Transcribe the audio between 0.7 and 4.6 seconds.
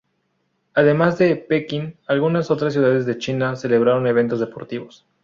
Además de Pekín, algunas otras ciudades de China celebraron eventos